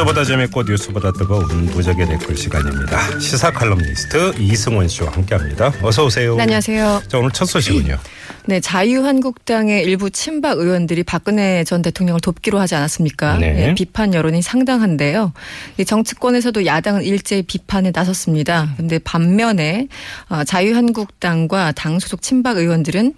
[0.00, 3.18] 뉴스보다 재밌고 뉴스보다 뜨거운 무적의 댓글 시간입니다.
[3.18, 5.72] 시사 칼럼니스트 이승원 씨와 함께합니다.
[5.82, 6.36] 어서 오세요.
[6.36, 7.02] 네, 안녕하세요.
[7.08, 7.98] 자 오늘 첫 소식은요.
[8.46, 13.38] 네, 자유한국당의 일부 친박 의원들이 박근혜 전 대통령을 돕기로 하지 않았습니까?
[13.38, 13.68] 네.
[13.68, 15.32] 예, 비판 여론이 상당한데요.
[15.76, 18.74] 이 정치권에서도 야당은 일제히 비판에 나섰습니다.
[18.76, 19.88] 근데 반면에
[20.28, 23.14] 어, 자유한국당과 당 소속 친박 의원들은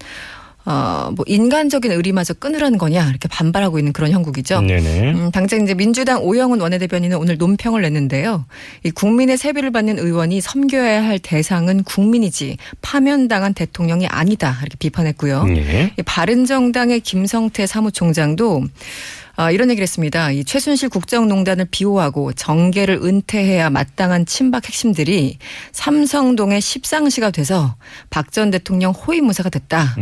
[0.65, 4.61] 어, 뭐 인간적인 의리마저 끊으라는 거냐 이렇게 반발하고 있는 그런 형국이죠.
[4.61, 5.13] 네네.
[5.13, 8.45] 음, 당장 이제 민주당 오영훈 원내대변인은 오늘 논평을 냈는데요.
[8.85, 15.47] 이 국민의 세비를 받는 의원이 섬겨야 할 대상은 국민이지 파면당한 대통령이 아니다 이렇게 비판했고요.
[15.49, 15.93] 예.
[15.99, 18.65] 이 바른정당의 김성태 사무총장도
[19.43, 20.31] 아, 이런 얘기를 했습니다.
[20.31, 25.39] 이 최순실 국정농단을 비호하고 정계를 은퇴해야 마땅한 친박 핵심들이
[25.73, 27.75] 삼성동의 십상시가 돼서
[28.11, 29.95] 박 전 대통령 호위 무사가 됐다.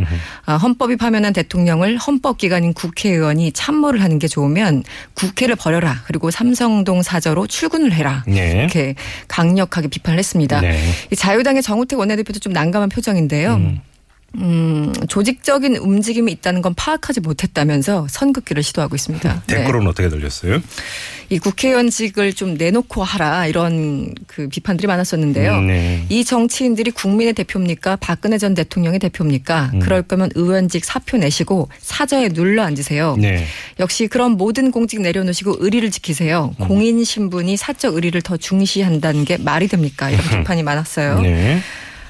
[0.45, 4.85] 아, 헌법이 파면한 대통령을 헌법기관인 국회의원이 참모를 하는 게 좋으면
[5.15, 6.03] 국회를 버려라.
[6.05, 8.23] 그리고 삼성동 사저로 출근을 해라.
[8.29, 8.53] 네.
[8.53, 8.95] 이렇게
[9.27, 10.61] 강력하게 비판을 했습니다.
[10.61, 10.79] 네.
[11.11, 13.55] 이 자유당의 정우택 원내대표도 좀 난감한 표정인데요.
[13.55, 13.81] 음.
[14.37, 19.43] 음, 조직적인 움직임이 있다는 건 파악하지 못했다면서 선긋기를 시도하고 있습니다.
[19.47, 19.57] 네.
[19.57, 20.61] 댓글은 어떻게 들렸어요?
[21.31, 25.55] 이 국회의원직을 좀 내놓고 하라 이런 그 비판들이 많았었는데요.
[25.55, 26.05] 음, 네.
[26.09, 27.97] 이 정치인들이 국민의 대표입니까?
[27.97, 29.71] 박근혜 전 대통령의 대표입니까?
[29.75, 29.79] 음.
[29.81, 33.17] 그럴 거면 의원직 사표 내시고 사저에 눌러 앉으세요.
[33.19, 33.45] 네.
[33.79, 36.55] 역시 그런 모든 공직 내려놓으시고 의리를 지키세요.
[36.61, 36.67] 음.
[36.69, 40.11] 공인 신분이 사적 의리를 더 중시한다는 게 말이 됩니까?
[40.11, 41.21] 이런 비판이 많았어요.
[41.21, 41.61] 네.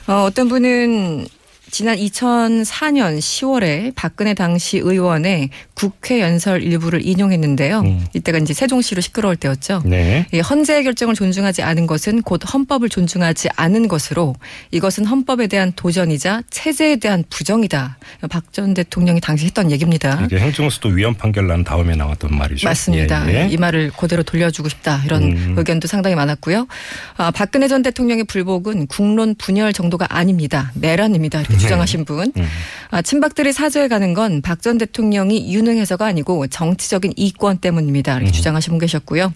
[0.06, 1.26] 어, 어떤 분은
[1.70, 7.80] 지난 2004년 10월에 박근혜 당시 의원의 국회 연설 일부를 인용했는데요.
[7.80, 8.06] 음.
[8.12, 9.82] 이때가 이제 세종시로 시끄러울 때였죠.
[9.86, 10.26] 네.
[10.32, 14.34] 이 헌재의 결정을 존중하지 않은 것은 곧 헌법을 존중하지 않은 것으로
[14.72, 17.96] 이것은 헌법에 대한 도전이자 체제에 대한 부정이다.
[18.28, 20.20] 박 전 대통령이 당시 했던 얘기입니다.
[20.24, 22.66] 이게 행정수도 위헌 판결 난 다음에 나왔던 말이죠.
[22.66, 23.30] 맞습니다.
[23.32, 23.48] 예, 예.
[23.48, 25.54] 이 말을 그대로 돌려주고 싶다 이런 음.
[25.56, 26.66] 의견도 상당히 많았고요.
[27.16, 30.72] 아, 박근혜 전 대통령의 불복은 국론 분열 정도가 아닙니다.
[30.74, 31.40] 내란입니다.
[31.42, 32.32] 이렇게 주장하신 분.
[32.36, 32.46] 음.
[32.90, 38.14] 아, 친박들이 사저에 가는 건 박 전 대통령이 유능해서가 아니고 정치적인 이권 때문입니다.
[38.16, 38.18] 음.
[38.18, 39.32] 이렇게 주장하신 분 계셨고요.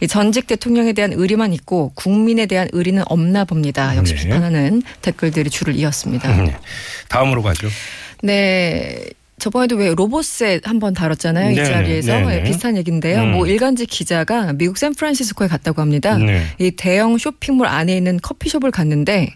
[0.00, 3.96] 이 전직 대통령에 대한 의리만 있고 국민에 대한 의리는 없나 봅니다.
[3.96, 4.22] 역시 네.
[4.22, 6.28] 비판하는 댓글들이 줄을 이었습니다.
[6.30, 6.56] 음, 네.
[7.08, 7.68] 다음으로 가죠.
[8.22, 8.98] 네.
[9.38, 11.50] 저번에도 왜 로봇셋 한번 다뤘잖아요.
[11.50, 12.12] 이 네네, 자리에서.
[12.12, 12.38] 네네.
[12.38, 13.20] 예, 비슷한 얘기인데요.
[13.22, 13.32] 음.
[13.32, 16.16] 뭐 일간지 기자가 미국 샌프란시스코에 갔다고 합니다.
[16.16, 16.42] 네.
[16.58, 19.34] 이 대형 쇼핑몰 안에 있는 커피숍을 갔는데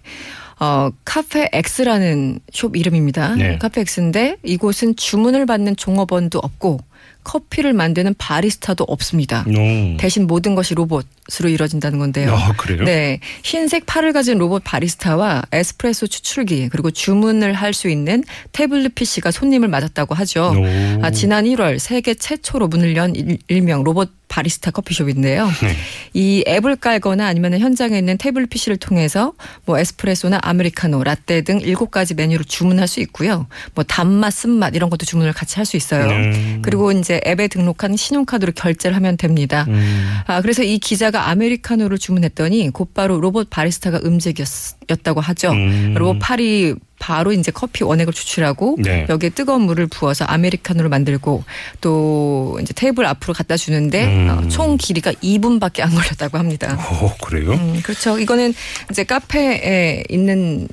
[0.60, 3.36] 어, 카페 X라는 숍 이름입니다.
[3.36, 3.58] 네.
[3.58, 6.80] 카페 X인데 이곳은 주문을 받는 종업원도 없고
[7.24, 9.44] 커피를 만드는 바리스타도 없습니다.
[9.48, 9.96] 음.
[9.98, 11.06] 대신 모든 것이 로봇
[11.40, 12.34] 으로 이루어진다는 건데요.
[12.34, 12.84] 아, 그래요?
[12.84, 13.20] 네.
[13.44, 19.68] 흰색 팔을 가진 로봇 바리스타와 에스프레소 추출기 그리고 주문을 할 수 있는 태블릿 PC가 손님을
[19.68, 20.54] 맞았다고 하죠.
[20.56, 21.04] 오.
[21.04, 25.46] 아, 지난 1월 세계 최초로 문을 연 일- 일명 로봇 바리스타 커피숍인데요.
[25.62, 25.74] 네.
[26.12, 29.32] 이 앱을 깔거나 아니면 현장에 있는 태블릿 PC를 통해서
[29.64, 33.46] 뭐 에스프레소나 아메리카노, 라떼 등 일곱 가지 메뉴를 주문할 수 있고요.
[33.74, 36.08] 뭐 단맛, 쓴맛 이런 것도 주문을 같이 할 수 있어요.
[36.10, 36.60] 음.
[36.62, 39.64] 그리고 이제 앱에 등록한 신용카드로 결제를 하면 됩니다.
[39.68, 40.18] 음.
[40.26, 45.50] 아, 그래서 이 기자가 아메리카노를 주문했더니 곧바로 로봇 바리스타가 움직였다고 하죠.
[45.50, 45.94] 음.
[45.96, 49.06] 로봇 팔이 바로 이제 커피 원액을 추출하고 네.
[49.08, 51.44] 여기에 뜨거운 물을 부어서 아메리카노를 만들고
[51.80, 54.28] 또 이제 테이블 앞으로 갖다 주는데 음.
[54.30, 56.76] 어, 총 길이가 2분밖에 안 걸렸다고 합니다.
[57.02, 57.52] 오, 그래요?
[57.52, 58.18] 음, 그렇죠.
[58.18, 58.52] 이거는
[58.90, 60.68] 이제 카페에 있는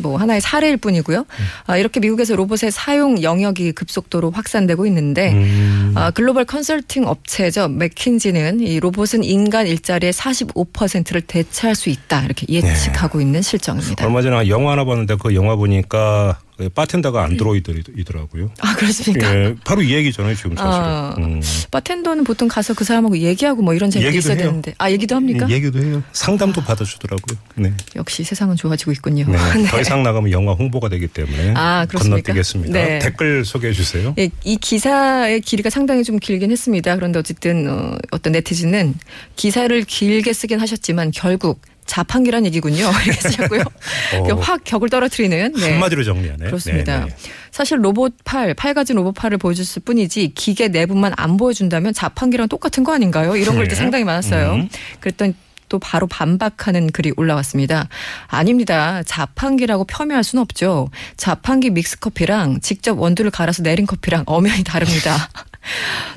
[0.00, 1.26] 뭐 하나의 사례일 뿐이고요.
[1.66, 5.92] 아, 이렇게 미국에서 로봇의 사용 영역이 급속도로 확산되고 있는데 음.
[5.94, 7.68] 아, 글로벌 컨설팅 업체죠.
[7.68, 14.04] 맥킨지는 이 로봇은 인간 일자리의 45%를 대체할 수 있다 이렇게 예측하고 있는 실정입니다.
[14.04, 18.50] 얼마 전에 영화 하나 봤는데 그 영화 보니까 그 바텐더가 안드로이드이더라고요.
[18.60, 19.34] 아 그렇습니까?
[19.34, 20.84] 예, 바로 이 얘기잖아요, 지금 사실은.
[20.84, 21.40] 아, 음.
[21.70, 24.44] 바텐더는 보통 가서 그 사람하고 얘기하고 뭐 이런 얘기도 있어야 해요.
[24.46, 25.46] 되는데 아 얘기도 합니까?
[25.48, 26.02] 예, 얘기도 해요.
[26.12, 27.38] 상담도 받아주더라고요.
[27.56, 27.72] 네.
[27.96, 29.26] 역시 세상은 좋아지고 있군요.
[29.28, 29.38] 네.
[29.56, 29.64] 네.
[29.68, 31.86] 더 이상 나가면 영화 홍보가 되기 때문에 아?
[31.86, 32.72] 건너뛰겠습니다.
[32.72, 32.98] 네.
[32.98, 34.14] 댓글 소개해 주세요.
[34.18, 36.94] 예, 이 기사의 길이가 상당히 좀 길긴 했습니다.
[36.96, 38.94] 그런데 어쨌든 어, 어떤 네티즌은
[39.36, 41.60] 기사를 길게 쓰긴 하셨지만 결국
[41.90, 42.88] 자판기란 얘기군요.
[43.04, 43.62] 이렇게 쓰셨고요.
[44.30, 44.34] 어.
[44.36, 45.52] 확 격을 떨어뜨리는.
[45.52, 45.72] 네.
[45.72, 46.46] 한마디로 정리하네.
[46.46, 47.00] 그렇습니다.
[47.00, 47.16] 네, 네.
[47.50, 52.84] 사실 로봇 팔, 팔 가진 로봇 팔을 보여줬을 뿐이지 기계 내부만 안 보여준다면 자판기랑 똑같은
[52.84, 53.34] 거 아닌가요?
[53.34, 53.74] 이런 글도 네.
[53.74, 54.52] 상당히 많았어요.
[54.52, 54.68] 음.
[55.00, 55.34] 그랬더니
[55.68, 57.88] 또 바로 반박하는 글이 올라왔습니다.
[58.28, 59.02] 아닙니다.
[59.04, 60.90] 자판기라고 폄훼할 수는 없죠.
[61.16, 65.28] 자판기 믹스커피랑 직접 원두를 갈아서 내린 커피랑 엄연히 다릅니다.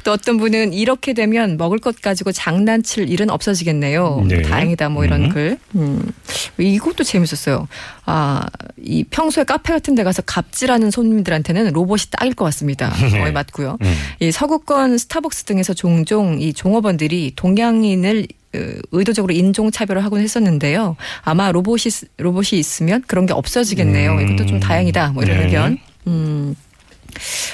[0.03, 4.25] 또 어떤 분은 이렇게 되면 먹을 것 가지고 장난칠 일은 없어지겠네요.
[4.27, 4.41] 네.
[4.41, 5.29] 다행이다 뭐 이런 음.
[5.29, 5.57] 글.
[5.75, 6.11] 음.
[6.57, 7.67] 이것도 재밌었어요.
[8.05, 8.45] 아,
[8.81, 12.93] 이 평소에 카페 같은 데 가서 갑질하는 손님들한테는 로봇이 딱일 것 같습니다.
[12.99, 13.09] 네.
[13.19, 13.77] 거의 맞고요.
[13.81, 13.93] 음.
[14.19, 20.95] 이 서구권 스타벅스 등에서 종종 이 종업원들이 동양인을 으, 의도적으로 인종 차별을 하곤 했었는데요.
[21.23, 24.11] 아마 로봇이 쓰- 로봇이 있으면 그런 게 없어지겠네요.
[24.11, 24.21] 음.
[24.21, 25.09] 이것도 좀 다행이다.
[25.09, 25.45] 뭐 이런 네.
[25.45, 25.77] 의견.
[26.07, 26.55] 음.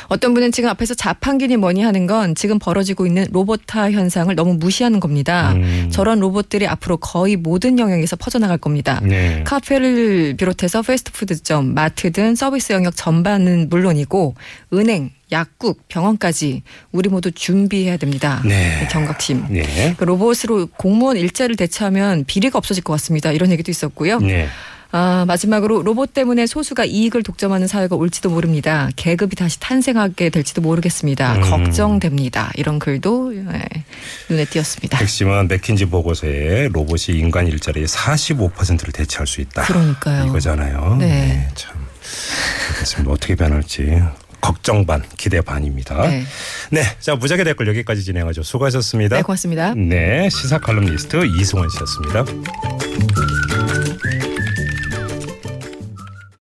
[0.10, 5.00] 어떤 분은 지금 앞에서 자판기니 뭐니 하는 건 지금 벌어지고 있는 로봇화 현상을 너무 무시하는
[5.00, 5.54] 겁니다.
[5.54, 5.90] 음.
[5.92, 9.00] 저런 로봇들이 앞으로 거의 모든 영역에서 퍼져나갈 겁니다.
[9.04, 9.44] 네.
[9.46, 14.36] 카페를 비롯해서 패스트푸드점, 마트 등 서비스 영역 전반은 물론이고
[14.74, 18.42] 은행, 약국, 병원까지 우리 모두 준비해야 됩니다.
[18.44, 18.88] 네.
[18.92, 19.46] 경각심.
[19.50, 19.96] 네.
[19.98, 23.32] 그 로봇으로 공무원 일자리를 대체하면 비리가 없어질 것 같습니다.
[23.32, 24.20] 이런 얘기도 있었고요.
[24.20, 24.48] 네.
[24.92, 28.90] 아, 마지막으로 로봇 때문에 소수가 이익을 독점하는 사회가 올지도 모릅니다.
[28.96, 31.36] 계급이 다시 탄생하게 될지도 모르겠습니다.
[31.36, 31.42] 음.
[31.42, 32.52] 걱정됩니다.
[32.56, 33.44] 이런 글도 예,
[34.30, 34.98] 눈에 띄었습니다.
[34.98, 39.64] 핵심은 맥킨지 보고서에 로봇이 인간 일자리의 45%를 대체할 수 있다.
[39.64, 40.26] 그러니까요.
[40.26, 40.98] 이거잖아요.
[41.00, 41.48] 네.
[41.54, 41.76] 참.
[42.74, 43.12] 알겠습니다.
[43.12, 44.02] 어떻게 변할지.
[44.42, 46.08] 걱정 반, 기대 반입니다.
[46.08, 46.24] 네.
[46.72, 46.82] 네.
[47.00, 48.42] 자, 무작위 댓글 여기까지 진행하죠.
[48.42, 49.18] 수고하셨습니다.
[49.18, 49.74] 네, 고맙습니다.
[49.76, 50.30] 네.
[50.30, 52.26] 시사 칼럼니스트 이승원 씨였습니다.